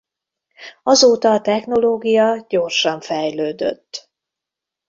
[0.83, 4.09] Azóta a technológia gyorsan fejlődött.